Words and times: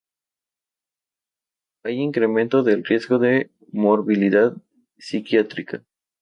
Hay 1.83 1.99
incremento 2.01 2.63
del 2.63 2.83
riesgo 2.83 3.19
de 3.19 3.51
morbilidad 3.71 4.57
psiquiátrica. 4.97 5.83